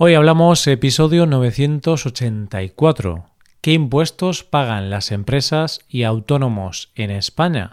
Hoy 0.00 0.14
hablamos 0.14 0.64
episodio 0.68 1.26
984. 1.26 3.24
¿Qué 3.60 3.72
impuestos 3.72 4.44
pagan 4.44 4.90
las 4.90 5.10
empresas 5.10 5.80
y 5.88 6.04
autónomos 6.04 6.92
en 6.94 7.10
España? 7.10 7.72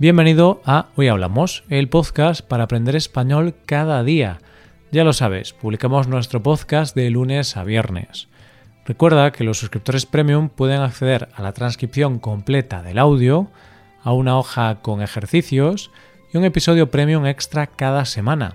Bienvenido 0.00 0.60
a 0.64 0.86
Hoy 0.96 1.06
Hablamos, 1.06 1.62
el 1.68 1.88
podcast 1.88 2.40
para 2.40 2.64
aprender 2.64 2.96
español 2.96 3.54
cada 3.66 4.02
día. 4.02 4.40
Ya 4.90 5.04
lo 5.04 5.12
sabes, 5.12 5.52
publicamos 5.52 6.08
nuestro 6.08 6.42
podcast 6.42 6.96
de 6.96 7.08
lunes 7.10 7.56
a 7.56 7.62
viernes. 7.62 8.26
Recuerda 8.84 9.30
que 9.30 9.44
los 9.44 9.60
suscriptores 9.60 10.06
premium 10.06 10.48
pueden 10.48 10.80
acceder 10.80 11.28
a 11.36 11.42
la 11.42 11.52
transcripción 11.52 12.18
completa 12.18 12.82
del 12.82 12.98
audio, 12.98 13.48
a 14.06 14.12
una 14.12 14.38
hoja 14.38 14.82
con 14.82 15.02
ejercicios 15.02 15.90
y 16.32 16.38
un 16.38 16.44
episodio 16.44 16.92
premium 16.92 17.26
extra 17.26 17.66
cada 17.66 18.04
semana. 18.04 18.54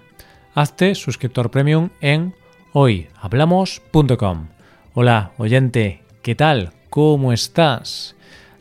Hazte 0.55 0.95
suscriptor 0.95 1.51
premium 1.51 1.89
en 1.99 2.33
hoyhablamos.com. 2.71 4.47
Hola, 4.93 5.31
oyente, 5.37 6.03
¿qué 6.21 6.35
tal? 6.35 6.71
¿Cómo 6.89 7.33
estás? 7.33 8.15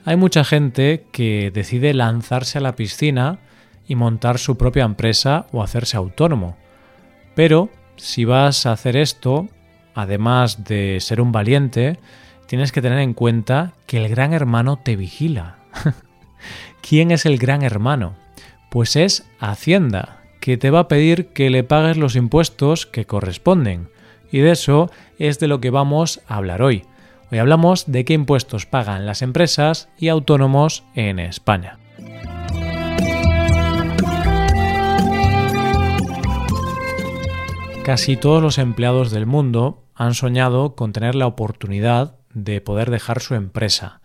Hay 0.05 0.17
mucha 0.17 0.43
gente 0.43 1.07
que 1.13 1.53
decide 1.55 1.95
lanzarse 1.95 2.59
a 2.59 2.61
la 2.61 2.75
piscina 2.75 3.39
y 3.87 3.95
montar 3.95 4.41
su 4.41 4.59
propia 4.59 4.83
empresa 4.83 5.47
o 5.53 5.63
hacerse 5.63 5.97
autónomo. 5.97 6.57
Pero 7.37 7.69
si 7.95 8.25
vas 8.25 8.67
a 8.67 8.73
hacer 8.73 8.97
esto, 8.97 9.47
además 9.95 10.65
de 10.65 10.99
ser 10.99 11.21
un 11.21 11.31
valiente, 11.31 12.01
tienes 12.47 12.73
que 12.73 12.83
tener 12.83 12.99
en 12.99 13.15
cuenta 13.15 13.75
que 13.87 14.05
el 14.05 14.09
gran 14.09 14.33
hermano 14.33 14.81
te 14.83 14.97
vigila. 14.97 15.60
¿Quién 16.81 17.11
es 17.11 17.27
el 17.27 17.39
gran 17.39 17.63
hermano? 17.63 18.15
Pues 18.71 18.97
es 18.97 19.29
Hacienda, 19.39 20.23
que 20.41 20.57
te 20.57 20.71
va 20.71 20.81
a 20.81 20.89
pedir 20.89 21.29
que 21.29 21.51
le 21.51 21.65
pagues 21.65 21.97
los 21.97 22.17
impuestos 22.17 22.87
que 22.87 23.05
corresponden. 23.05 23.89
Y 24.33 24.39
de 24.39 24.53
eso 24.53 24.91
es 25.19 25.39
de 25.39 25.49
lo 25.49 25.61
que 25.61 25.71
vamos 25.71 26.21
a 26.27 26.37
hablar 26.37 26.63
hoy. 26.63 26.85
Hoy 27.33 27.39
hablamos 27.39 27.91
de 27.91 28.05
qué 28.05 28.15
impuestos 28.15 28.67
pagan 28.67 29.07
las 29.07 29.23
empresas 29.23 29.89
y 29.99 30.09
autónomos 30.09 30.85
en 30.95 31.19
España. 31.19 31.79
Casi 37.85 38.17
todos 38.17 38.43
los 38.43 38.59
empleados 38.59 39.11
del 39.11 39.27
mundo 39.27 39.83
han 39.95 40.15
soñado 40.15 40.77
con 40.77 40.93
tener 40.93 41.15
la 41.15 41.27
oportunidad 41.27 42.17
de 42.33 42.61
poder 42.61 42.91
dejar 42.91 43.21
su 43.21 43.35
empresa, 43.35 44.01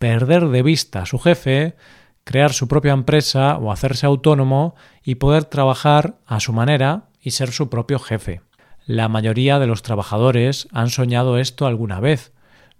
perder 0.00 0.48
de 0.48 0.62
vista 0.62 1.02
a 1.02 1.06
su 1.06 1.18
jefe, 1.18 1.76
crear 2.24 2.54
su 2.54 2.68
propia 2.68 2.94
empresa 2.94 3.58
o 3.58 3.70
hacerse 3.70 4.06
autónomo 4.06 4.74
y 5.04 5.16
poder 5.16 5.44
trabajar 5.44 6.16
a 6.24 6.40
su 6.40 6.54
manera 6.54 7.10
y 7.20 7.32
ser 7.32 7.52
su 7.52 7.68
propio 7.68 7.98
jefe. 7.98 8.40
La 8.86 9.08
mayoría 9.08 9.58
de 9.58 9.66
los 9.66 9.82
trabajadores 9.82 10.68
han 10.72 10.88
soñado 10.88 11.36
esto 11.36 11.66
alguna 11.66 12.00
vez. 12.00 12.32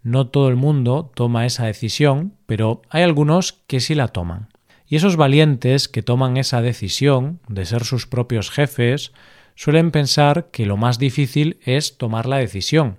No 0.03 0.29
todo 0.29 0.49
el 0.49 0.57
mundo 0.57 1.13
toma 1.15 1.45
esa 1.45 1.67
decisión, 1.67 2.37
pero 2.47 2.81
hay 2.89 3.03
algunos 3.03 3.53
que 3.67 3.81
sí 3.81 3.95
la 3.95 4.09
toman. 4.09 4.49
Y 4.87 4.97
esos 4.97 5.17
valientes 5.17 5.89
que 5.89 6.03
toman 6.03 6.39
esa 6.39 6.63
decisión 6.63 7.41
de 7.49 7.67
ser 7.67 7.85
sus 7.85 8.07
propios 8.07 8.51
jefes 8.51 9.13
suelen 9.57 9.91
pensar 9.91 10.49
que 10.51 10.65
lo 10.65 10.79
más 10.79 10.99
difícil 10.99 11.61
es 11.67 11.99
tomar 11.99 12.25
la 12.25 12.39
decisión, 12.39 12.97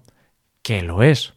que 0.62 0.84
lo 0.84 1.02
es. 1.02 1.34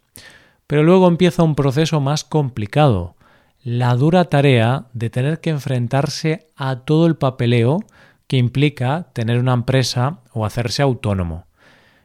Pero 0.66 0.82
luego 0.82 1.08
empieza 1.08 1.42
un 1.42 1.54
proceso 1.54 2.00
más 2.00 2.24
complicado, 2.24 3.16
la 3.62 3.94
dura 3.94 4.26
tarea 4.26 4.86
de 4.92 5.10
tener 5.10 5.40
que 5.40 5.50
enfrentarse 5.50 6.46
a 6.56 6.80
todo 6.80 7.06
el 7.06 7.16
papeleo 7.16 7.84
que 8.26 8.36
implica 8.36 9.08
tener 9.12 9.38
una 9.38 9.54
empresa 9.54 10.20
o 10.32 10.44
hacerse 10.44 10.82
autónomo. 10.82 11.46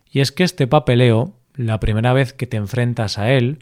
Y 0.10 0.22
es 0.22 0.32
que 0.32 0.44
este 0.44 0.68
papeleo, 0.68 1.34
la 1.56 1.80
primera 1.80 2.14
vez 2.14 2.34
que 2.34 2.48
te 2.48 2.58
enfrentas 2.58 3.18
a 3.18 3.32
él, 3.32 3.60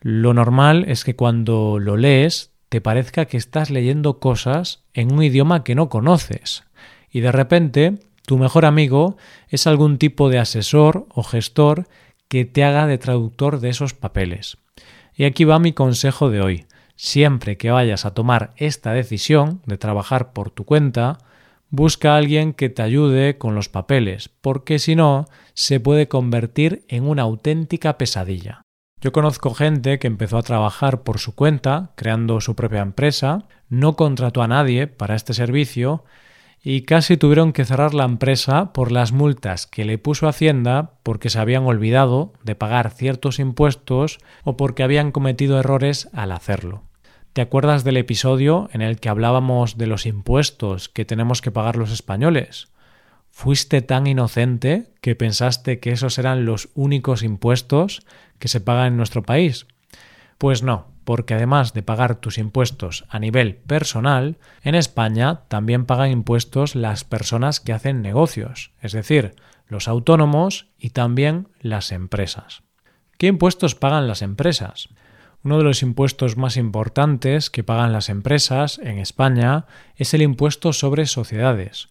lo 0.00 0.34
normal 0.34 0.84
es 0.88 1.04
que 1.04 1.16
cuando 1.16 1.78
lo 1.78 1.96
lees 1.96 2.52
te 2.68 2.80
parezca 2.80 3.26
que 3.26 3.36
estás 3.36 3.70
leyendo 3.70 4.18
cosas 4.18 4.84
en 4.94 5.12
un 5.12 5.22
idioma 5.22 5.64
que 5.64 5.74
no 5.74 5.88
conoces. 5.88 6.64
Y 7.10 7.20
de 7.20 7.32
repente 7.32 7.98
tu 8.26 8.38
mejor 8.38 8.64
amigo 8.64 9.16
es 9.48 9.66
algún 9.66 9.98
tipo 9.98 10.28
de 10.28 10.38
asesor 10.38 11.06
o 11.14 11.22
gestor 11.22 11.86
que 12.32 12.46
te 12.46 12.64
haga 12.64 12.86
de 12.86 12.96
traductor 12.96 13.60
de 13.60 13.68
esos 13.68 13.92
papeles. 13.92 14.56
Y 15.14 15.24
aquí 15.24 15.44
va 15.44 15.58
mi 15.58 15.74
consejo 15.74 16.30
de 16.30 16.40
hoy. 16.40 16.64
Siempre 16.96 17.58
que 17.58 17.70
vayas 17.70 18.06
a 18.06 18.14
tomar 18.14 18.54
esta 18.56 18.94
decisión 18.94 19.60
de 19.66 19.76
trabajar 19.76 20.32
por 20.32 20.48
tu 20.48 20.64
cuenta, 20.64 21.18
busca 21.68 22.14
a 22.14 22.16
alguien 22.16 22.54
que 22.54 22.70
te 22.70 22.80
ayude 22.80 23.36
con 23.36 23.54
los 23.54 23.68
papeles, 23.68 24.30
porque 24.40 24.78
si 24.78 24.96
no, 24.96 25.26
se 25.52 25.78
puede 25.78 26.08
convertir 26.08 26.86
en 26.88 27.06
una 27.06 27.20
auténtica 27.20 27.98
pesadilla. 27.98 28.62
Yo 29.02 29.12
conozco 29.12 29.52
gente 29.52 29.98
que 29.98 30.06
empezó 30.06 30.38
a 30.38 30.42
trabajar 30.42 31.02
por 31.02 31.18
su 31.18 31.34
cuenta, 31.34 31.90
creando 31.96 32.40
su 32.40 32.56
propia 32.56 32.80
empresa, 32.80 33.44
no 33.68 33.94
contrató 33.94 34.42
a 34.42 34.48
nadie 34.48 34.86
para 34.86 35.16
este 35.16 35.34
servicio 35.34 36.02
y 36.62 36.82
casi 36.82 37.16
tuvieron 37.16 37.52
que 37.52 37.64
cerrar 37.64 37.92
la 37.92 38.04
empresa 38.04 38.72
por 38.72 38.92
las 38.92 39.12
multas 39.12 39.66
que 39.66 39.84
le 39.84 39.98
puso 39.98 40.28
Hacienda 40.28 40.94
porque 41.02 41.28
se 41.28 41.40
habían 41.40 41.64
olvidado 41.64 42.32
de 42.44 42.54
pagar 42.54 42.90
ciertos 42.90 43.40
impuestos 43.40 44.18
o 44.44 44.56
porque 44.56 44.84
habían 44.84 45.10
cometido 45.10 45.58
errores 45.58 46.08
al 46.12 46.30
hacerlo. 46.30 46.84
¿Te 47.32 47.40
acuerdas 47.40 47.82
del 47.82 47.96
episodio 47.96 48.68
en 48.72 48.82
el 48.82 49.00
que 49.00 49.08
hablábamos 49.08 49.76
de 49.76 49.86
los 49.86 50.06
impuestos 50.06 50.88
que 50.88 51.04
tenemos 51.04 51.40
que 51.40 51.50
pagar 51.50 51.76
los 51.76 51.90
españoles? 51.90 52.68
¿Fuiste 53.30 53.80
tan 53.80 54.06
inocente 54.06 54.92
que 55.00 55.16
pensaste 55.16 55.80
que 55.80 55.90
esos 55.90 56.18
eran 56.18 56.44
los 56.44 56.68
únicos 56.74 57.22
impuestos 57.22 58.06
que 58.38 58.48
se 58.48 58.60
pagan 58.60 58.88
en 58.88 58.96
nuestro 58.98 59.22
país? 59.22 59.66
Pues 60.38 60.62
no, 60.62 60.92
porque 61.04 61.34
además 61.34 61.72
de 61.72 61.82
pagar 61.82 62.16
tus 62.16 62.38
impuestos 62.38 63.04
a 63.08 63.18
nivel 63.18 63.56
personal, 63.56 64.38
en 64.62 64.74
España 64.74 65.42
también 65.48 65.86
pagan 65.86 66.10
impuestos 66.10 66.74
las 66.74 67.04
personas 67.04 67.60
que 67.60 67.72
hacen 67.72 68.02
negocios, 68.02 68.72
es 68.80 68.92
decir, 68.92 69.34
los 69.66 69.88
autónomos 69.88 70.68
y 70.78 70.90
también 70.90 71.48
las 71.60 71.92
empresas. 71.92 72.62
¿Qué 73.18 73.26
impuestos 73.26 73.74
pagan 73.74 74.08
las 74.08 74.22
empresas? 74.22 74.88
Uno 75.44 75.58
de 75.58 75.64
los 75.64 75.82
impuestos 75.82 76.36
más 76.36 76.56
importantes 76.56 77.50
que 77.50 77.64
pagan 77.64 77.92
las 77.92 78.08
empresas 78.08 78.78
en 78.82 78.98
España 78.98 79.66
es 79.96 80.14
el 80.14 80.22
impuesto 80.22 80.72
sobre 80.72 81.06
sociedades, 81.06 81.88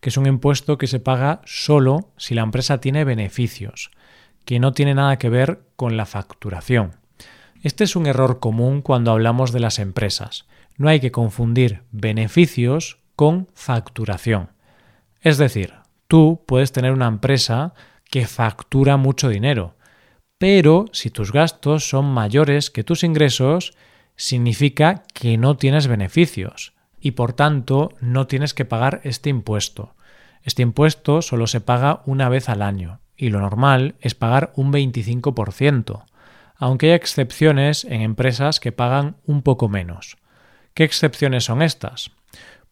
que 0.00 0.08
es 0.08 0.16
un 0.16 0.26
impuesto 0.26 0.78
que 0.78 0.86
se 0.86 1.00
paga 1.00 1.42
solo 1.44 2.12
si 2.16 2.34
la 2.34 2.42
empresa 2.42 2.80
tiene 2.80 3.04
beneficios, 3.04 3.90
que 4.44 4.58
no 4.58 4.72
tiene 4.72 4.94
nada 4.94 5.18
que 5.18 5.28
ver 5.28 5.60
con 5.76 5.96
la 5.96 6.06
facturación. 6.06 7.03
Este 7.64 7.84
es 7.84 7.96
un 7.96 8.04
error 8.04 8.40
común 8.40 8.82
cuando 8.82 9.10
hablamos 9.10 9.50
de 9.50 9.58
las 9.58 9.78
empresas. 9.78 10.44
No 10.76 10.90
hay 10.90 11.00
que 11.00 11.10
confundir 11.10 11.80
beneficios 11.92 12.98
con 13.16 13.48
facturación. 13.54 14.50
Es 15.22 15.38
decir, 15.38 15.72
tú 16.06 16.42
puedes 16.44 16.72
tener 16.72 16.92
una 16.92 17.06
empresa 17.06 17.72
que 18.10 18.26
factura 18.26 18.98
mucho 18.98 19.30
dinero, 19.30 19.76
pero 20.36 20.84
si 20.92 21.08
tus 21.08 21.32
gastos 21.32 21.88
son 21.88 22.04
mayores 22.04 22.70
que 22.70 22.84
tus 22.84 23.02
ingresos, 23.02 23.72
significa 24.14 25.04
que 25.14 25.38
no 25.38 25.56
tienes 25.56 25.86
beneficios 25.86 26.74
y 27.00 27.12
por 27.12 27.32
tanto 27.32 27.94
no 27.98 28.26
tienes 28.26 28.52
que 28.52 28.66
pagar 28.66 29.00
este 29.04 29.30
impuesto. 29.30 29.94
Este 30.42 30.60
impuesto 30.60 31.22
solo 31.22 31.46
se 31.46 31.62
paga 31.62 32.02
una 32.04 32.28
vez 32.28 32.50
al 32.50 32.60
año 32.60 33.00
y 33.16 33.30
lo 33.30 33.40
normal 33.40 33.94
es 34.02 34.14
pagar 34.14 34.52
un 34.54 34.70
25%, 34.70 36.04
aunque 36.56 36.86
hay 36.86 36.92
excepciones 36.92 37.84
en 37.84 38.00
empresas 38.00 38.60
que 38.60 38.72
pagan 38.72 39.16
un 39.26 39.42
poco 39.42 39.68
menos. 39.68 40.16
¿Qué 40.74 40.84
excepciones 40.84 41.44
son 41.44 41.62
estas? 41.62 42.10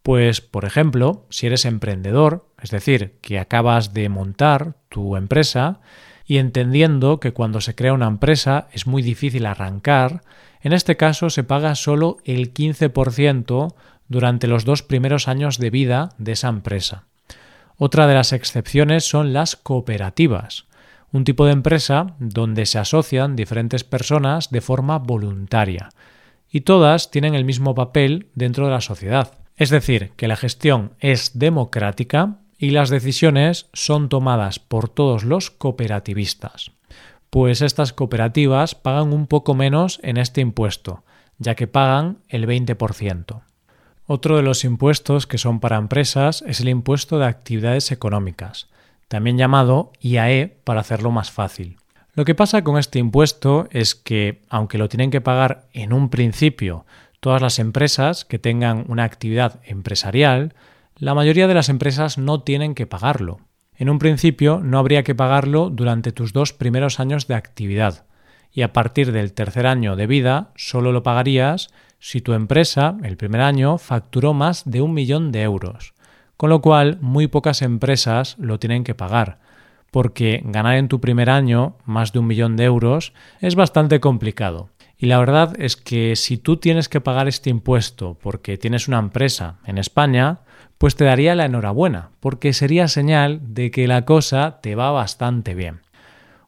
Pues, 0.02 0.40
por 0.40 0.64
ejemplo, 0.64 1.26
si 1.30 1.46
eres 1.46 1.64
emprendedor, 1.64 2.48
es 2.60 2.70
decir, 2.70 3.18
que 3.20 3.38
acabas 3.38 3.94
de 3.94 4.08
montar 4.08 4.74
tu 4.88 5.16
empresa, 5.16 5.80
y 6.24 6.38
entendiendo 6.38 7.20
que 7.20 7.32
cuando 7.32 7.60
se 7.60 7.74
crea 7.74 7.92
una 7.92 8.06
empresa 8.06 8.68
es 8.72 8.86
muy 8.86 9.02
difícil 9.02 9.46
arrancar, 9.46 10.22
en 10.60 10.72
este 10.72 10.96
caso 10.96 11.30
se 11.30 11.44
paga 11.44 11.74
solo 11.74 12.18
el 12.24 12.54
15% 12.54 13.74
durante 14.08 14.46
los 14.46 14.64
dos 14.64 14.82
primeros 14.82 15.28
años 15.28 15.58
de 15.58 15.70
vida 15.70 16.10
de 16.18 16.32
esa 16.32 16.48
empresa. 16.48 17.04
Otra 17.76 18.06
de 18.06 18.14
las 18.14 18.32
excepciones 18.32 19.04
son 19.04 19.32
las 19.32 19.56
cooperativas, 19.56 20.66
un 21.12 21.24
tipo 21.24 21.46
de 21.46 21.52
empresa 21.52 22.14
donde 22.18 22.66
se 22.66 22.78
asocian 22.78 23.36
diferentes 23.36 23.84
personas 23.84 24.50
de 24.50 24.60
forma 24.60 24.98
voluntaria, 24.98 25.90
y 26.50 26.62
todas 26.62 27.10
tienen 27.10 27.34
el 27.34 27.44
mismo 27.44 27.74
papel 27.74 28.28
dentro 28.34 28.66
de 28.66 28.72
la 28.72 28.80
sociedad. 28.80 29.38
Es 29.56 29.70
decir, 29.70 30.12
que 30.16 30.28
la 30.28 30.36
gestión 30.36 30.92
es 30.98 31.38
democrática 31.38 32.38
y 32.58 32.70
las 32.70 32.90
decisiones 32.90 33.68
son 33.72 34.08
tomadas 34.08 34.58
por 34.58 34.88
todos 34.88 35.24
los 35.24 35.50
cooperativistas, 35.50 36.72
pues 37.30 37.62
estas 37.62 37.92
cooperativas 37.92 38.74
pagan 38.74 39.12
un 39.12 39.26
poco 39.26 39.54
menos 39.54 40.00
en 40.02 40.16
este 40.16 40.40
impuesto, 40.40 41.04
ya 41.38 41.54
que 41.54 41.66
pagan 41.66 42.18
el 42.28 42.46
20%. 42.46 43.42
Otro 44.06 44.36
de 44.36 44.42
los 44.42 44.64
impuestos 44.64 45.26
que 45.26 45.38
son 45.38 45.60
para 45.60 45.76
empresas 45.76 46.44
es 46.46 46.60
el 46.60 46.68
impuesto 46.68 47.18
de 47.18 47.26
actividades 47.26 47.90
económicas, 47.92 48.68
también 49.12 49.36
llamado 49.36 49.92
IAE 50.00 50.56
para 50.64 50.80
hacerlo 50.80 51.10
más 51.10 51.30
fácil. 51.30 51.76
Lo 52.14 52.24
que 52.24 52.34
pasa 52.34 52.64
con 52.64 52.78
este 52.78 52.98
impuesto 52.98 53.68
es 53.70 53.94
que, 53.94 54.40
aunque 54.48 54.78
lo 54.78 54.88
tienen 54.88 55.10
que 55.10 55.20
pagar 55.20 55.66
en 55.74 55.92
un 55.92 56.08
principio 56.08 56.86
todas 57.20 57.42
las 57.42 57.58
empresas 57.58 58.24
que 58.24 58.38
tengan 58.38 58.86
una 58.88 59.04
actividad 59.04 59.60
empresarial, 59.66 60.54
la 60.96 61.14
mayoría 61.14 61.46
de 61.46 61.52
las 61.52 61.68
empresas 61.68 62.16
no 62.16 62.40
tienen 62.40 62.74
que 62.74 62.86
pagarlo. 62.86 63.40
En 63.76 63.90
un 63.90 63.98
principio 63.98 64.60
no 64.64 64.78
habría 64.78 65.02
que 65.02 65.14
pagarlo 65.14 65.68
durante 65.68 66.12
tus 66.12 66.32
dos 66.32 66.54
primeros 66.54 66.98
años 66.98 67.26
de 67.26 67.34
actividad 67.34 68.06
y 68.50 68.62
a 68.62 68.72
partir 68.72 69.12
del 69.12 69.34
tercer 69.34 69.66
año 69.66 69.94
de 69.94 70.06
vida 70.06 70.52
solo 70.56 70.90
lo 70.90 71.02
pagarías 71.02 71.68
si 71.98 72.22
tu 72.22 72.32
empresa 72.32 72.96
el 73.04 73.18
primer 73.18 73.42
año 73.42 73.76
facturó 73.76 74.32
más 74.32 74.62
de 74.64 74.80
un 74.80 74.94
millón 74.94 75.32
de 75.32 75.42
euros, 75.42 75.91
con 76.42 76.50
lo 76.50 76.60
cual 76.60 76.98
muy 77.00 77.28
pocas 77.28 77.62
empresas 77.62 78.34
lo 78.36 78.58
tienen 78.58 78.82
que 78.82 78.96
pagar 78.96 79.38
porque 79.92 80.42
ganar 80.44 80.74
en 80.74 80.88
tu 80.88 81.00
primer 81.00 81.30
año 81.30 81.76
más 81.84 82.12
de 82.12 82.18
un 82.18 82.26
millón 82.26 82.56
de 82.56 82.64
euros 82.64 83.12
es 83.38 83.54
bastante 83.54 84.00
complicado. 84.00 84.68
Y 84.98 85.06
la 85.06 85.20
verdad 85.20 85.54
es 85.56 85.76
que 85.76 86.16
si 86.16 86.38
tú 86.38 86.56
tienes 86.56 86.88
que 86.88 87.00
pagar 87.00 87.28
este 87.28 87.48
impuesto 87.48 88.18
porque 88.20 88.58
tienes 88.58 88.88
una 88.88 88.98
empresa 88.98 89.60
en 89.66 89.78
España, 89.78 90.40
pues 90.78 90.96
te 90.96 91.04
daría 91.04 91.36
la 91.36 91.44
enhorabuena, 91.44 92.10
porque 92.18 92.52
sería 92.52 92.88
señal 92.88 93.54
de 93.54 93.70
que 93.70 93.86
la 93.86 94.04
cosa 94.04 94.58
te 94.62 94.74
va 94.74 94.90
bastante 94.90 95.54
bien. 95.54 95.82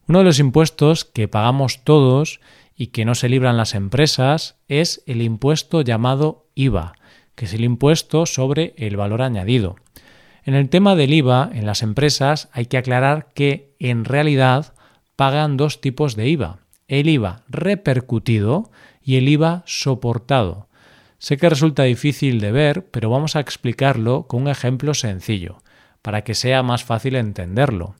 Uno 0.09 0.19
de 0.19 0.25
los 0.25 0.41
impuestos 0.41 1.05
que 1.05 1.29
pagamos 1.29 1.85
todos 1.85 2.41
y 2.75 2.89
que 2.89 3.05
no 3.05 3.15
se 3.15 3.29
libran 3.29 3.57
las 3.57 3.77
empresas 3.77 4.57
es 4.67 5.05
el 5.07 5.23
impuesto 5.23 5.83
llamado 5.83 6.49
IVA, 6.57 6.95
que 7.37 7.45
es 7.45 7.55
el 7.55 7.63
impuesto 7.63 8.27
sobre 8.27 8.75
el 8.77 8.97
valor 8.97 9.23
añadido. 9.23 9.77
En 10.47 10.55
el 10.55 10.69
tema 10.69 10.95
del 10.95 11.15
IVA, 11.15 11.51
en 11.55 11.65
las 11.65 11.83
empresas 11.83 12.51
hay 12.53 12.67
que 12.67 12.77
aclarar 12.77 13.29
que 13.33 13.75
en 13.79 14.05
realidad 14.05 14.75
pagan 15.17 15.57
dos 15.57 15.81
tipos 15.81 16.17
de 16.17 16.29
IVA, 16.29 16.59
el 16.87 17.09
IVA 17.09 17.43
repercutido 17.49 18.71
y 19.03 19.17
el 19.17 19.29
IVA 19.29 19.63
soportado. 19.65 20.69
Sé 21.19 21.39
que 21.39 21.49
resulta 21.49 21.85
difícil 21.85 22.41
de 22.41 22.53
ver, 22.53 22.87
pero 22.91 23.09
vamos 23.09 23.37
a 23.37 23.41
explicarlo 23.41 24.27
con 24.27 24.43
un 24.43 24.49
ejemplo 24.49 24.93
sencillo, 24.93 25.63
para 26.03 26.25
que 26.25 26.35
sea 26.35 26.63
más 26.63 26.85
fácil 26.85 27.17
entenderlo. 27.17 27.95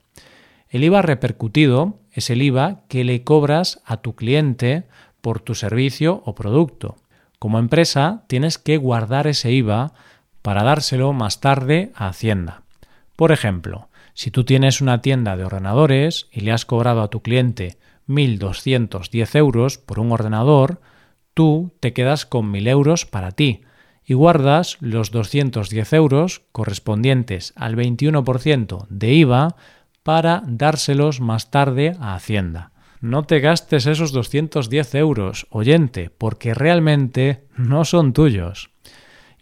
El 0.69 0.83
IVA 0.83 1.01
repercutido 1.01 1.97
es 2.11 2.29
el 2.29 2.43
IVA 2.43 2.81
que 2.87 3.03
le 3.03 3.23
cobras 3.23 3.81
a 3.85 3.97
tu 3.97 4.15
cliente 4.15 4.83
por 5.21 5.39
tu 5.39 5.55
servicio 5.55 6.21
o 6.25 6.35
producto. 6.35 6.97
Como 7.39 7.57
empresa 7.57 8.23
tienes 8.27 8.59
que 8.59 8.77
guardar 8.77 9.25
ese 9.25 9.51
IVA 9.51 9.93
para 10.45 10.61
dárselo 10.61 11.11
más 11.11 11.39
tarde 11.39 11.91
a 11.95 12.07
Hacienda. 12.07 12.61
Por 13.15 13.31
ejemplo, 13.31 13.89
si 14.13 14.29
tú 14.29 14.43
tienes 14.43 14.79
una 14.79 15.01
tienda 15.01 15.35
de 15.35 15.43
ordenadores 15.43 16.27
y 16.31 16.41
le 16.41 16.51
has 16.51 16.65
cobrado 16.65 17.01
a 17.01 17.07
tu 17.07 17.23
cliente 17.23 17.79
1.210 18.07 19.35
euros 19.39 19.79
por 19.79 19.97
un 19.97 20.11
ordenador, 20.11 20.81
tú 21.33 21.73
te 21.79 21.93
quedas 21.93 22.27
con 22.27 22.53
1.000 22.53 22.69
euros 22.69 23.07
para 23.07 23.31
ti 23.31 23.63
y 24.05 24.13
guardas 24.13 24.77
los 24.81 25.09
210 25.09 25.93
euros 25.93 26.43
correspondientes 26.51 27.51
al 27.55 27.75
21% 27.75 28.85
de 28.87 29.13
IVA 29.13 29.55
para 30.03 30.43
dárselos 30.45 31.21
más 31.21 31.49
tarde 31.49 31.97
a 31.99 32.13
Hacienda. 32.13 32.71
No 33.01 33.23
te 33.23 33.39
gastes 33.39 33.87
esos 33.87 34.11
210 34.11 34.93
euros, 34.93 35.47
oyente, 35.49 36.11
porque 36.15 36.53
realmente 36.53 37.47
no 37.57 37.83
son 37.83 38.13
tuyos. 38.13 38.69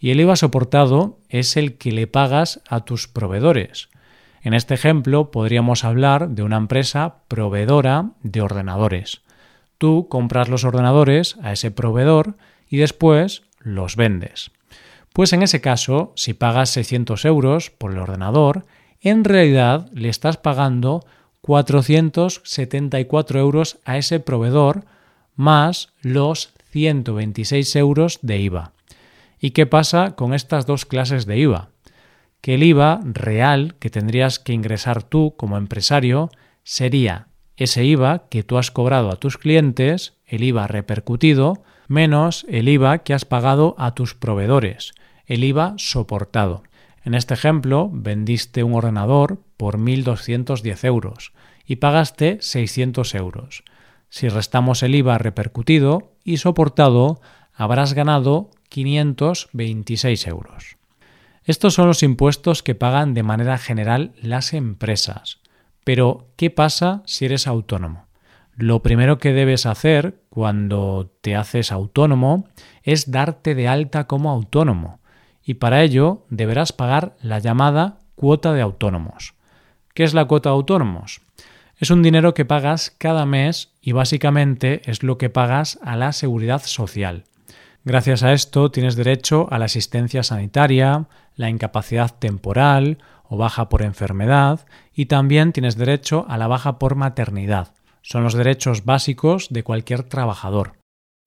Y 0.04 0.10
el 0.10 0.20
IVA 0.20 0.36
soportado 0.36 1.16
es 1.30 1.56
el 1.56 1.78
que 1.78 1.90
le 1.90 2.06
pagas 2.06 2.60
a 2.68 2.84
tus 2.84 3.08
proveedores. 3.08 3.88
En 4.42 4.52
este 4.52 4.74
ejemplo 4.74 5.30
podríamos 5.30 5.82
hablar 5.82 6.28
de 6.28 6.42
una 6.42 6.58
empresa 6.58 7.22
proveedora 7.26 8.10
de 8.22 8.42
ordenadores. 8.42 9.22
Tú 9.78 10.08
compras 10.10 10.50
los 10.50 10.64
ordenadores 10.64 11.38
a 11.42 11.54
ese 11.54 11.70
proveedor 11.70 12.36
y 12.68 12.76
después 12.76 13.44
los 13.60 13.96
vendes. 13.96 14.50
Pues 15.14 15.32
en 15.32 15.42
ese 15.42 15.62
caso, 15.62 16.12
si 16.16 16.34
pagas 16.34 16.68
600 16.68 17.24
euros 17.24 17.70
por 17.70 17.92
el 17.92 17.98
ordenador, 17.98 18.66
en 19.00 19.24
realidad 19.24 19.88
le 19.94 20.10
estás 20.10 20.36
pagando 20.36 21.06
474 21.40 23.40
euros 23.40 23.78
a 23.86 23.96
ese 23.96 24.20
proveedor 24.20 24.84
más 25.34 25.94
los 26.02 26.52
126 26.72 27.74
euros 27.76 28.18
de 28.20 28.38
IVA. 28.40 28.73
¿Y 29.44 29.50
qué 29.50 29.66
pasa 29.66 30.14
con 30.16 30.32
estas 30.32 30.64
dos 30.64 30.86
clases 30.86 31.26
de 31.26 31.36
IVA? 31.36 31.68
Que 32.40 32.54
el 32.54 32.62
IVA 32.62 33.00
real 33.04 33.74
que 33.78 33.90
tendrías 33.90 34.38
que 34.38 34.54
ingresar 34.54 35.02
tú 35.02 35.34
como 35.36 35.58
empresario 35.58 36.30
sería 36.62 37.28
ese 37.58 37.84
IVA 37.84 38.26
que 38.30 38.42
tú 38.42 38.56
has 38.56 38.70
cobrado 38.70 39.10
a 39.10 39.16
tus 39.16 39.36
clientes, 39.36 40.14
el 40.24 40.44
IVA 40.44 40.66
repercutido, 40.66 41.62
menos 41.88 42.46
el 42.48 42.70
IVA 42.70 43.00
que 43.00 43.12
has 43.12 43.26
pagado 43.26 43.74
a 43.76 43.94
tus 43.94 44.14
proveedores, 44.14 44.94
el 45.26 45.44
IVA 45.44 45.74
soportado. 45.76 46.62
En 47.04 47.12
este 47.12 47.34
ejemplo, 47.34 47.90
vendiste 47.92 48.64
un 48.64 48.72
ordenador 48.72 49.42
por 49.58 49.76
1.210 49.76 50.86
euros 50.86 51.34
y 51.66 51.76
pagaste 51.76 52.38
600 52.40 53.14
euros. 53.14 53.62
Si 54.08 54.26
restamos 54.30 54.82
el 54.82 54.94
IVA 54.94 55.18
repercutido 55.18 56.14
y 56.24 56.38
soportado, 56.38 57.20
habrás 57.54 57.94
ganado 57.94 58.50
526 58.68 60.26
euros. 60.26 60.76
Estos 61.44 61.74
son 61.74 61.88
los 61.88 62.02
impuestos 62.02 62.62
que 62.62 62.74
pagan 62.74 63.14
de 63.14 63.22
manera 63.22 63.58
general 63.58 64.12
las 64.20 64.54
empresas. 64.54 65.40
Pero, 65.84 66.28
¿qué 66.36 66.50
pasa 66.50 67.02
si 67.04 67.26
eres 67.26 67.46
autónomo? 67.46 68.06
Lo 68.56 68.82
primero 68.82 69.18
que 69.18 69.32
debes 69.32 69.66
hacer 69.66 70.20
cuando 70.30 71.12
te 71.20 71.36
haces 71.36 71.72
autónomo 71.72 72.48
es 72.82 73.10
darte 73.10 73.54
de 73.54 73.68
alta 73.68 74.06
como 74.06 74.30
autónomo 74.30 75.00
y 75.44 75.54
para 75.54 75.82
ello 75.82 76.24
deberás 76.30 76.72
pagar 76.72 77.16
la 77.20 77.38
llamada 77.38 77.98
cuota 78.14 78.52
de 78.52 78.62
autónomos. 78.62 79.34
¿Qué 79.92 80.04
es 80.04 80.14
la 80.14 80.24
cuota 80.24 80.48
de 80.48 80.54
autónomos? 80.54 81.20
Es 81.76 81.90
un 81.90 82.02
dinero 82.02 82.32
que 82.32 82.44
pagas 82.44 82.94
cada 82.96 83.26
mes 83.26 83.72
y 83.82 83.92
básicamente 83.92 84.82
es 84.88 85.02
lo 85.02 85.18
que 85.18 85.28
pagas 85.28 85.78
a 85.82 85.96
la 85.96 86.12
seguridad 86.12 86.62
social. 86.62 87.24
Gracias 87.86 88.22
a 88.22 88.32
esto 88.32 88.70
tienes 88.70 88.96
derecho 88.96 89.46
a 89.50 89.58
la 89.58 89.66
asistencia 89.66 90.22
sanitaria, 90.22 91.06
la 91.36 91.50
incapacidad 91.50 92.14
temporal 92.18 92.96
o 93.24 93.36
baja 93.36 93.68
por 93.68 93.82
enfermedad 93.82 94.66
y 94.94 95.06
también 95.06 95.52
tienes 95.52 95.76
derecho 95.76 96.24
a 96.28 96.38
la 96.38 96.46
baja 96.46 96.78
por 96.78 96.94
maternidad. 96.94 97.74
Son 98.00 98.22
los 98.24 98.32
derechos 98.32 98.86
básicos 98.86 99.48
de 99.50 99.64
cualquier 99.64 100.02
trabajador. 100.02 100.78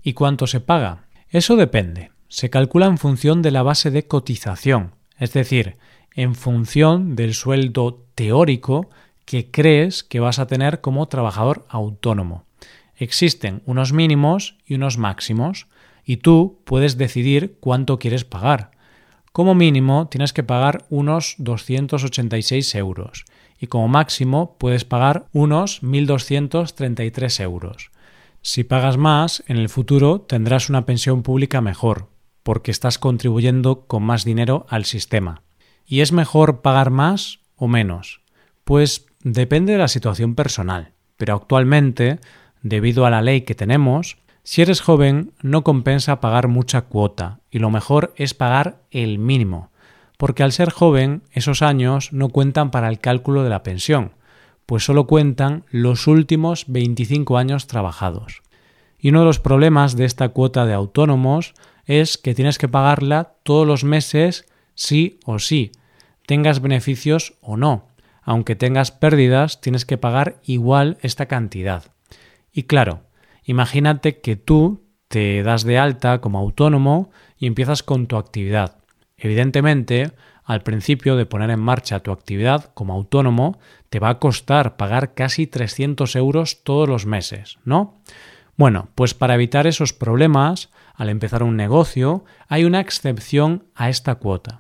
¿Y 0.02 0.14
cuánto 0.14 0.48
se 0.48 0.60
paga? 0.60 1.06
Eso 1.30 1.58
depende. 1.58 2.12
Se 2.28 2.50
calcula 2.50 2.88
en 2.88 2.98
función 2.98 3.44
de 3.44 3.52
la 3.52 3.62
base 3.62 3.92
de 3.92 4.08
cotización, 4.08 4.96
es 5.20 5.34
decir, 5.34 5.78
en 6.16 6.34
función 6.34 7.16
del 7.16 7.36
sueldo 7.36 8.04
teórico 8.16 8.90
que 9.26 9.52
crees 9.52 10.04
que 10.04 10.20
vas 10.20 10.40
a 10.40 10.48
tener 10.48 10.82
como 10.82 11.08
trabajador 11.08 11.68
autónomo. 11.70 12.46
Existen 12.96 13.62
unos 13.66 13.94
mínimos 13.94 14.58
y 14.66 14.74
unos 14.74 14.98
máximos 14.98 15.68
y 16.08 16.18
tú 16.18 16.62
puedes 16.64 16.98
decidir 16.98 17.58
cuánto 17.60 18.00
quieres 18.00 18.24
pagar. 18.24 18.72
Como 19.34 19.54
mínimo 19.54 20.08
tienes 20.08 20.32
que 20.32 20.42
pagar 20.42 20.86
unos 20.90 21.36
286 21.38 22.74
euros 22.76 23.26
y 23.60 23.68
como 23.68 23.90
máximo 23.90 24.56
puedes 24.58 24.86
pagar 24.86 25.26
unos 25.34 25.84
1.233 25.84 27.44
euros. 27.44 27.92
Si 28.42 28.64
pagas 28.64 28.96
más, 28.96 29.44
en 29.48 29.58
el 29.58 29.68
futuro 29.68 30.22
tendrás 30.22 30.70
una 30.70 30.86
pensión 30.86 31.24
pública 31.24 31.60
mejor, 31.60 32.08
porque 32.42 32.72
estás 32.72 32.98
contribuyendo 32.98 33.86
con 33.86 34.04
más 34.04 34.24
dinero 34.24 34.66
al 34.70 34.86
sistema. 34.86 35.42
¿Y 35.86 36.00
es 36.00 36.14
mejor 36.14 36.62
pagar 36.62 36.90
más 36.90 37.40
o 37.58 37.68
menos? 37.68 38.22
Pues 38.64 39.08
depende 39.24 39.74
de 39.74 39.80
la 39.80 39.90
situación 39.90 40.36
personal, 40.36 40.94
pero 41.18 41.36
actualmente, 41.36 42.20
debido 42.62 43.06
a 43.06 43.10
la 43.10 43.22
ley 43.22 43.42
que 43.42 43.56
tenemos, 43.56 44.18
si 44.50 44.62
eres 44.62 44.80
joven, 44.80 45.34
no 45.42 45.66
compensa 45.66 46.22
pagar 46.22 46.48
mucha 46.48 46.84
cuota 46.84 47.42
y 47.52 47.60
lo 47.60 47.70
mejor 47.70 48.14
es 48.16 48.34
pagar 48.34 48.80
el 48.92 49.20
mínimo, 49.20 49.72
porque 50.18 50.42
al 50.42 50.54
ser 50.54 50.70
joven 50.70 51.22
esos 51.34 51.62
años 51.62 52.14
no 52.14 52.30
cuentan 52.30 52.72
para 52.72 52.88
el 52.88 53.00
cálculo 53.00 53.44
de 53.44 53.50
la 53.50 53.62
pensión, 53.62 54.14
pues 54.66 54.86
solo 54.86 55.06
cuentan 55.06 55.66
los 55.70 56.08
últimos 56.08 56.64
25 56.70 57.38
años 57.38 57.68
trabajados. 57.68 58.42
Y 58.98 59.10
uno 59.10 59.20
de 59.20 59.26
los 59.26 59.40
problemas 59.40 59.98
de 59.98 60.06
esta 60.06 60.30
cuota 60.30 60.66
de 60.66 60.74
autónomos 60.74 61.54
es 61.86 62.18
que 62.18 62.34
tienes 62.34 62.58
que 62.58 62.70
pagarla 62.70 63.34
todos 63.44 63.68
los 63.68 63.84
meses 63.84 64.46
sí 64.76 65.20
o 65.26 65.40
sí, 65.40 65.74
tengas 66.26 66.62
beneficios 66.62 67.34
o 67.42 67.58
no. 67.58 67.90
Aunque 68.22 68.56
tengas 68.56 68.92
pérdidas, 68.92 69.60
tienes 69.60 69.84
que 69.84 69.98
pagar 69.98 70.38
igual 70.46 70.98
esta 71.02 71.26
cantidad. 71.26 71.84
Y 72.54 72.64
claro, 72.64 73.02
Imagínate 73.48 74.20
que 74.20 74.36
tú 74.36 74.84
te 75.08 75.42
das 75.42 75.64
de 75.64 75.78
alta 75.80 76.20
como 76.20 76.38
autónomo 76.38 77.12
y 77.38 77.48
empiezas 77.48 77.82
con 77.82 78.06
tu 78.06 78.18
actividad. 78.18 78.80
Evidentemente, 79.16 80.12
al 80.44 80.64
principio 80.64 81.16
de 81.16 81.26
poner 81.26 81.50
en 81.52 81.62
marcha 81.62 82.02
tu 82.02 82.12
actividad 82.12 82.66
como 82.74 82.94
autónomo, 82.94 83.58
te 83.90 84.00
va 84.00 84.10
a 84.10 84.20
costar 84.20 84.76
pagar 84.76 85.14
casi 85.14 85.48
300 85.48 86.18
euros 86.18 86.64
todos 86.64 86.90
los 86.90 87.06
meses, 87.06 87.58
¿no? 87.64 88.02
Bueno, 88.58 88.90
pues 88.96 89.14
para 89.14 89.36
evitar 89.36 89.66
esos 89.66 89.94
problemas, 89.94 90.70
al 90.94 91.08
empezar 91.08 91.42
un 91.42 91.56
negocio, 91.56 92.26
hay 92.50 92.66
una 92.66 92.82
excepción 92.82 93.64
a 93.76 93.88
esta 93.88 94.16
cuota. 94.16 94.60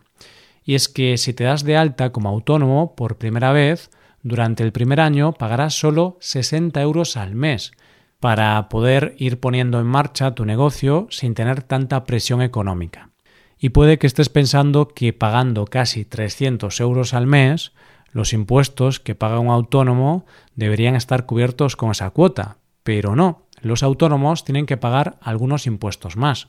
Y 0.63 0.75
es 0.75 0.87
que 0.87 1.17
si 1.17 1.33
te 1.33 1.43
das 1.43 1.65
de 1.65 1.75
alta 1.75 2.13
como 2.13 2.29
autónomo 2.29 2.95
por 2.95 3.17
primera 3.17 3.51
vez, 3.51 3.89
durante 4.23 4.63
el 4.63 4.71
primer 4.71 5.01
año 5.01 5.33
pagarás 5.33 5.77
solo 5.77 6.17
60 6.21 6.81
euros 6.81 7.17
al 7.17 7.35
mes 7.35 7.73
para 8.19 8.67
poder 8.69 9.15
ir 9.17 9.39
poniendo 9.39 9.79
en 9.79 9.85
marcha 9.85 10.33
tu 10.33 10.45
negocio 10.45 11.07
sin 11.09 11.35
tener 11.35 11.61
tanta 11.63 12.03
presión 12.03 12.41
económica. 12.41 13.11
Y 13.59 13.69
puede 13.69 13.97
que 13.97 14.07
estés 14.07 14.29
pensando 14.29 14.87
que 14.87 15.13
pagando 15.13 15.65
casi 15.65 16.05
300 16.05 16.79
euros 16.79 17.13
al 17.13 17.27
mes, 17.27 17.73
los 18.11 18.33
impuestos 18.33 18.99
que 18.99 19.15
paga 19.15 19.39
un 19.39 19.49
autónomo 19.49 20.25
deberían 20.55 20.95
estar 20.95 21.25
cubiertos 21.25 21.75
con 21.75 21.91
esa 21.91 22.09
cuota, 22.11 22.57
pero 22.83 23.15
no, 23.15 23.47
los 23.61 23.83
autónomos 23.83 24.45
tienen 24.45 24.65
que 24.65 24.77
pagar 24.77 25.17
algunos 25.21 25.67
impuestos 25.67 26.17
más. 26.17 26.47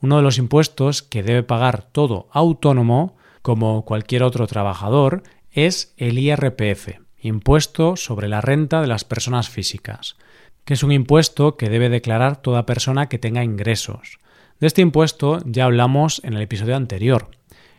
Uno 0.00 0.16
de 0.16 0.22
los 0.22 0.38
impuestos 0.38 1.02
que 1.02 1.22
debe 1.22 1.42
pagar 1.42 1.82
todo 1.82 2.28
autónomo, 2.32 3.16
como 3.40 3.84
cualquier 3.84 4.24
otro 4.24 4.46
trabajador, 4.46 5.22
es 5.50 5.94
el 5.96 6.18
IRPF, 6.18 7.00
impuesto 7.18 7.96
sobre 7.96 8.28
la 8.28 8.40
renta 8.40 8.80
de 8.80 8.88
las 8.88 9.04
personas 9.04 9.48
físicas 9.48 10.16
que 10.64 10.74
es 10.74 10.82
un 10.82 10.92
impuesto 10.92 11.56
que 11.56 11.68
debe 11.68 11.88
declarar 11.88 12.40
toda 12.40 12.66
persona 12.66 13.08
que 13.08 13.18
tenga 13.18 13.44
ingresos. 13.44 14.18
De 14.60 14.66
este 14.66 14.82
impuesto 14.82 15.40
ya 15.44 15.64
hablamos 15.64 16.20
en 16.24 16.34
el 16.34 16.42
episodio 16.42 16.76
anterior. 16.76 17.30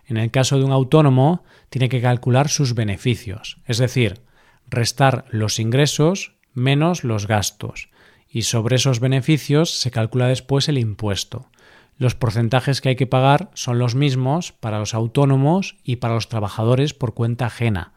En 0.06 0.18
el 0.18 0.32
caso 0.32 0.58
de 0.58 0.66
un 0.66 0.72
autónomo, 0.72 1.44
tiene 1.70 1.90
que 1.90 2.02
calcular 2.02 2.50
sus 2.50 2.76
beneficios, 2.76 3.58
es 3.66 3.78
decir, 3.78 4.22
restar 4.70 5.26
los 5.30 5.60
ingresos 5.60 6.36
menos 6.54 7.04
los 7.04 7.26
gastos, 7.26 7.90
y 8.30 8.44
sobre 8.44 8.76
esos 8.76 9.00
beneficios 9.00 9.80
se 9.80 9.92
calcula 9.92 10.28
después 10.28 10.68
el 10.68 10.78
impuesto. 10.78 11.50
Los 11.98 12.16
porcentajes 12.16 12.82
que 12.82 12.90
hay 12.90 12.96
que 12.96 13.08
pagar 13.08 13.50
son 13.54 13.80
los 13.80 13.96
mismos 13.96 14.52
para 14.52 14.80
los 14.80 14.94
autónomos 14.94 15.78
y 15.84 15.98
para 15.98 16.16
los 16.16 16.28
trabajadores 16.28 16.94
por 16.94 17.14
cuenta 17.14 17.46
ajena, 17.46 17.94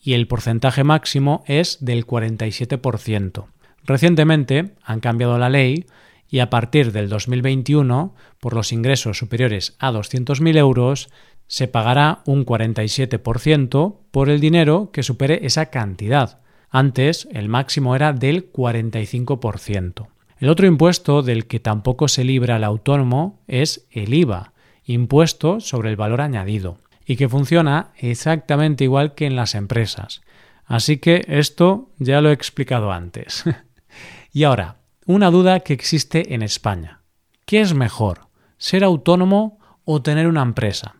y 0.00 0.14
el 0.14 0.26
porcentaje 0.26 0.84
máximo 0.84 1.44
es 1.46 1.78
del 1.80 2.06
47%. 2.06 3.46
Recientemente 3.84 4.74
han 4.82 5.00
cambiado 5.00 5.38
la 5.38 5.50
ley 5.50 5.86
y 6.28 6.38
a 6.38 6.48
partir 6.48 6.92
del 6.92 7.08
2021, 7.08 8.14
por 8.40 8.54
los 8.54 8.72
ingresos 8.72 9.18
superiores 9.18 9.76
a 9.78 9.92
200.000 9.92 10.56
euros, 10.56 11.10
se 11.46 11.68
pagará 11.68 12.22
un 12.24 12.46
47% 12.46 13.98
por 14.10 14.30
el 14.30 14.40
dinero 14.40 14.90
que 14.92 15.02
supere 15.02 15.40
esa 15.42 15.66
cantidad. 15.66 16.40
Antes 16.70 17.28
el 17.32 17.50
máximo 17.50 17.94
era 17.94 18.14
del 18.14 18.50
45%. 18.50 20.06
El 20.38 20.48
otro 20.48 20.66
impuesto 20.66 21.20
del 21.20 21.46
que 21.46 21.60
tampoco 21.60 22.08
se 22.08 22.24
libra 22.24 22.56
el 22.56 22.64
autónomo 22.64 23.42
es 23.46 23.86
el 23.90 24.14
IVA, 24.14 24.54
impuesto 24.84 25.60
sobre 25.60 25.90
el 25.90 25.96
valor 25.96 26.22
añadido, 26.22 26.78
y 27.04 27.16
que 27.16 27.28
funciona 27.28 27.92
exactamente 27.98 28.84
igual 28.84 29.14
que 29.14 29.26
en 29.26 29.36
las 29.36 29.54
empresas. 29.54 30.22
Así 30.64 30.96
que 30.96 31.26
esto 31.28 31.90
ya 31.98 32.22
lo 32.22 32.30
he 32.30 32.32
explicado 32.32 32.90
antes. 32.90 33.44
Y 34.34 34.44
ahora, 34.44 34.78
una 35.04 35.30
duda 35.30 35.60
que 35.60 35.74
existe 35.74 36.34
en 36.34 36.40
España. 36.40 37.02
¿Qué 37.44 37.60
es 37.60 37.74
mejor? 37.74 38.28
¿Ser 38.56 38.82
autónomo 38.82 39.58
o 39.84 40.00
tener 40.00 40.26
una 40.26 40.40
empresa? 40.40 40.94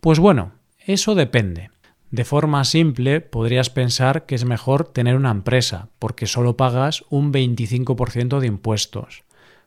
Pues 0.00 0.18
bueno, 0.18 0.52
eso 0.78 1.14
depende. 1.14 1.70
De 2.10 2.24
forma 2.24 2.64
simple, 2.64 3.20
podrías 3.20 3.68
pensar 3.68 4.24
que 4.24 4.34
es 4.34 4.46
mejor 4.46 4.84
tener 4.84 5.14
una 5.14 5.30
empresa, 5.30 5.90
porque 5.98 6.26
solo 6.26 6.56
pagas 6.56 7.04
un 7.10 7.34
25% 7.34 8.38
de 8.38 8.46
impuestos. 8.46 9.24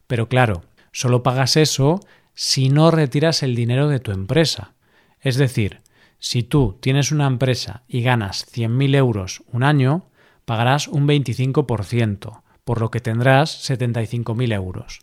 Pero 0.07 0.27
claro, 0.27 0.63
solo 0.91 1.21
pagas 1.21 1.55
eso 1.55 1.99
si 2.33 2.69
no 2.69 2.89
retiras 2.89 3.43
el 3.43 3.53
dinero 3.53 3.89
de 3.89 3.99
tu 3.99 4.11
empresa. 4.11 4.73
Es 5.19 5.35
decir, 5.35 5.81
si 6.17 6.41
tú 6.41 6.79
tienes 6.81 7.11
una 7.11 7.27
empresa 7.27 7.83
y 7.87 8.01
ganas 8.01 8.47
100.000 8.51 8.95
euros 8.95 9.43
un 9.51 9.61
año, 9.61 10.09
pagarás 10.45 10.87
un 10.87 11.07
25%, 11.07 12.41
por 12.67 12.81
lo 12.81 12.91
que 12.91 12.99
tendrás 12.99 13.69
75.000 13.69 14.53
euros. 14.53 14.99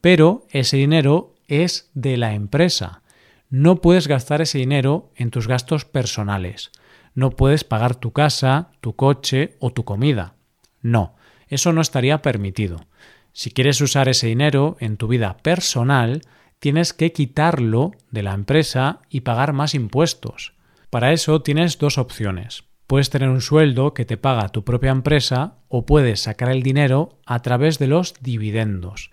Pero 0.00 0.44
ese 0.50 0.76
dinero 0.76 1.36
es 1.46 1.88
de 1.94 2.16
la 2.16 2.34
empresa. 2.34 3.02
No 3.48 3.76
puedes 3.76 4.08
gastar 4.08 4.40
ese 4.40 4.58
dinero 4.58 5.12
en 5.14 5.30
tus 5.30 5.46
gastos 5.46 5.84
personales. 5.84 6.72
No 7.14 7.30
puedes 7.30 7.62
pagar 7.62 7.94
tu 7.94 8.10
casa, 8.10 8.72
tu 8.80 8.96
coche 8.96 9.54
o 9.60 9.72
tu 9.72 9.84
comida. 9.84 10.34
No, 10.82 11.14
eso 11.46 11.72
no 11.72 11.80
estaría 11.80 12.22
permitido. 12.22 12.88
Si 13.32 13.52
quieres 13.52 13.80
usar 13.80 14.08
ese 14.08 14.26
dinero 14.26 14.76
en 14.80 14.96
tu 14.96 15.06
vida 15.06 15.36
personal, 15.36 16.22
tienes 16.58 16.92
que 16.92 17.12
quitarlo 17.12 17.92
de 18.10 18.24
la 18.24 18.34
empresa 18.34 18.98
y 19.10 19.20
pagar 19.20 19.52
más 19.52 19.76
impuestos. 19.76 20.54
Para 20.90 21.12
eso 21.12 21.40
tienes 21.40 21.78
dos 21.78 21.98
opciones. 21.98 22.65
Puedes 22.86 23.10
tener 23.10 23.28
un 23.28 23.40
sueldo 23.40 23.94
que 23.94 24.04
te 24.04 24.16
paga 24.16 24.48
tu 24.48 24.64
propia 24.64 24.92
empresa 24.92 25.58
o 25.68 25.86
puedes 25.86 26.20
sacar 26.20 26.50
el 26.50 26.62
dinero 26.62 27.18
a 27.26 27.40
través 27.40 27.78
de 27.78 27.88
los 27.88 28.14
dividendos. 28.20 29.10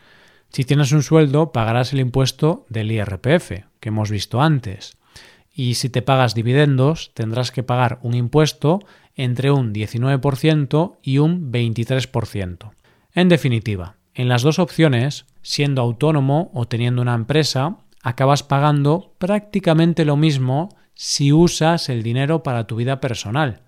Si 0.49 0.63
tienes 0.63 0.91
un 0.91 1.01
sueldo, 1.01 1.51
pagarás 1.51 1.93
el 1.93 1.99
impuesto 1.99 2.67
del 2.69 2.91
IRPF, 2.91 3.65
que 3.79 3.89
hemos 3.89 4.11
visto 4.11 4.41
antes. 4.41 4.95
Y 5.51 5.75
si 5.75 5.89
te 5.89 6.03
pagas 6.03 6.35
dividendos, 6.35 7.11
tendrás 7.15 7.51
que 7.51 7.63
pagar 7.63 7.97
un 8.03 8.13
impuesto 8.13 8.79
entre 9.15 9.49
un 9.49 9.73
19% 9.73 10.97
y 11.01 11.17
un 11.17 11.51
23%. 11.51 12.71
En 13.13 13.29
definitiva, 13.29 13.95
en 14.13 14.29
las 14.29 14.43
dos 14.43 14.59
opciones, 14.59 15.25
siendo 15.41 15.81
autónomo 15.81 16.51
o 16.53 16.67
teniendo 16.67 17.01
una 17.01 17.15
empresa, 17.15 17.77
acabas 18.03 18.43
pagando 18.43 19.15
prácticamente 19.17 20.05
lo 20.05 20.17
mismo 20.17 20.69
si 20.93 21.31
usas 21.31 21.89
el 21.89 22.03
dinero 22.03 22.43
para 22.43 22.67
tu 22.67 22.75
vida 22.75 22.99
personal. 22.99 23.61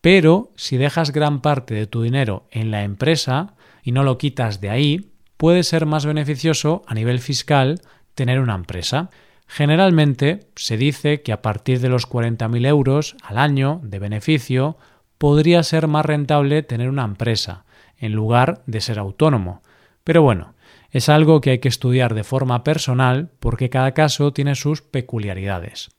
Pero 0.00 0.52
si 0.56 0.76
dejas 0.76 1.12
gran 1.12 1.40
parte 1.40 1.74
de 1.74 1.86
tu 1.86 2.02
dinero 2.02 2.46
en 2.50 2.70
la 2.70 2.84
empresa 2.84 3.54
y 3.82 3.92
no 3.92 4.04
lo 4.04 4.18
quitas 4.18 4.60
de 4.60 4.70
ahí, 4.70 5.12
puede 5.36 5.62
ser 5.62 5.86
más 5.86 6.06
beneficioso 6.06 6.82
a 6.86 6.94
nivel 6.94 7.18
fiscal 7.18 7.80
tener 8.14 8.40
una 8.40 8.54
empresa. 8.54 9.10
Generalmente 9.46 10.48
se 10.56 10.76
dice 10.76 11.22
que 11.22 11.32
a 11.32 11.42
partir 11.42 11.80
de 11.80 11.88
los 11.88 12.08
40.000 12.08 12.66
euros 12.66 13.16
al 13.22 13.38
año 13.38 13.80
de 13.82 13.98
beneficio 13.98 14.76
podría 15.16 15.62
ser 15.62 15.88
más 15.88 16.04
rentable 16.04 16.62
tener 16.62 16.88
una 16.88 17.04
empresa 17.04 17.64
en 17.96 18.12
lugar 18.12 18.62
de 18.66 18.80
ser 18.80 18.98
autónomo. 18.98 19.62
Pero 20.04 20.22
bueno, 20.22 20.54
es 20.90 21.08
algo 21.08 21.40
que 21.40 21.50
hay 21.50 21.58
que 21.58 21.68
estudiar 21.68 22.14
de 22.14 22.24
forma 22.24 22.64
personal 22.64 23.30
porque 23.40 23.68
cada 23.68 23.92
caso 23.92 24.32
tiene 24.32 24.54
sus 24.54 24.80
peculiaridades. 24.80 25.90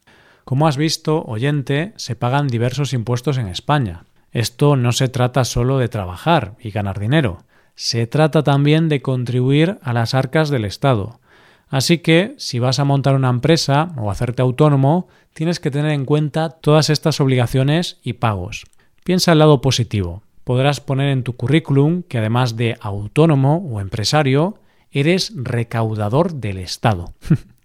Como 0.49 0.67
has 0.67 0.77
visto, 0.77 1.23
oyente, 1.27 1.93
se 1.95 2.15
pagan 2.15 2.47
diversos 2.47 2.93
impuestos 2.93 3.37
en 3.37 3.49
España. 3.49 4.05
Esto 4.31 4.75
no 4.75 4.93
se 4.93 5.07
trata 5.07 5.45
solo 5.45 5.77
de 5.77 5.89
trabajar 5.89 6.55
y 6.59 6.71
ganar 6.71 6.99
dinero, 6.99 7.43
se 7.75 8.07
trata 8.07 8.41
también 8.41 8.89
de 8.89 9.03
contribuir 9.03 9.77
a 9.83 9.93
las 9.93 10.15
arcas 10.15 10.49
del 10.49 10.65
Estado. 10.65 11.19
Así 11.67 11.99
que, 11.99 12.33
si 12.39 12.57
vas 12.57 12.79
a 12.79 12.83
montar 12.83 13.13
una 13.13 13.29
empresa 13.29 13.93
o 13.95 14.09
hacerte 14.09 14.41
autónomo, 14.41 15.07
tienes 15.35 15.59
que 15.59 15.69
tener 15.69 15.91
en 15.91 16.05
cuenta 16.05 16.49
todas 16.49 16.89
estas 16.89 17.21
obligaciones 17.21 17.99
y 18.01 18.13
pagos. 18.13 18.65
Piensa 19.03 19.33
el 19.33 19.37
lado 19.37 19.61
positivo. 19.61 20.23
Podrás 20.45 20.81
poner 20.81 21.09
en 21.09 21.21
tu 21.21 21.33
currículum 21.33 22.01
que 22.01 22.17
además 22.17 22.55
de 22.55 22.75
autónomo 22.81 23.57
o 23.71 23.81
empresario, 23.81 24.57
eres 24.89 25.31
recaudador 25.35 26.33
del 26.33 26.57
Estado. 26.57 27.13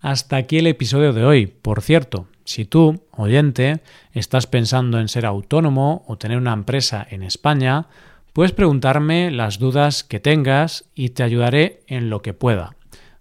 Hasta 0.00 0.36
aquí 0.36 0.58
el 0.58 0.66
episodio 0.66 1.12
de 1.12 1.24
hoy. 1.24 1.46
Por 1.46 1.82
cierto, 1.82 2.26
si 2.44 2.64
tú, 2.64 3.02
oyente, 3.10 3.80
estás 4.12 4.46
pensando 4.46 5.00
en 5.00 5.08
ser 5.08 5.26
autónomo 5.26 6.04
o 6.06 6.18
tener 6.18 6.38
una 6.38 6.52
empresa 6.52 7.06
en 7.10 7.22
España, 7.22 7.86
puedes 8.32 8.52
preguntarme 8.52 9.30
las 9.30 9.58
dudas 9.58 10.04
que 10.04 10.20
tengas 10.20 10.84
y 10.94 11.10
te 11.10 11.22
ayudaré 11.22 11.80
en 11.86 12.10
lo 12.10 12.20
que 12.20 12.34
pueda. 12.34 12.76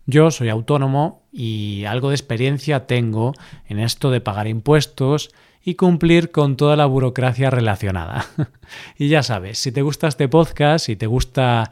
Yo 0.05 0.31
soy 0.31 0.50
autónomo 0.50 1.24
y 1.31 1.86
algo 1.86 2.10
de 2.10 2.15
experiencia 2.15 2.86
tengo 2.86 3.33
en 3.67 3.79
esto 3.79 4.12
de 4.12 4.19
pagar 4.19 4.48
impuestos 4.48 5.31
y 5.63 5.75
cumplir 5.75 6.31
con 6.31 6.57
toda 6.57 6.75
la 6.75 6.86
burocracia 6.86 7.50
relacionada. 7.50 8.25
y 8.98 9.07
ya 9.07 9.24
sabes, 9.24 9.60
si 9.60 9.72
te 9.72 9.81
gusta 9.81 10.07
este 10.07 10.27
podcast, 10.27 10.86
si 10.86 10.98
te 10.98 11.07
gusta 11.07 11.72